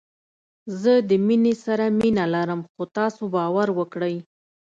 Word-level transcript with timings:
زه 0.81 0.93
د 1.09 1.11
مينې 1.27 1.53
سره 1.65 1.85
ډېره 1.87 1.97
مينه 1.99 2.23
لرم 2.33 2.59
خو 2.71 2.83
تاسو 2.97 3.21
باور 3.35 3.67
وکړئ 3.79 4.15